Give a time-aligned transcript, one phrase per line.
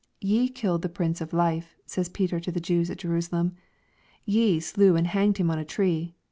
[0.33, 3.53] "Ye killed the Prince of life," says Peter to the Jews at Jerusalem."
[4.39, 6.15] Ye slew and hanged him on a tree.''